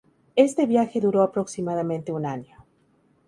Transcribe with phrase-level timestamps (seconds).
[0.35, 2.65] Este viaje duro aproximadamente un año.